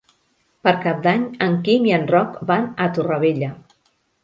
[0.67, 3.55] Per Cap d'Any en Quim i en Roc van a Torrevella.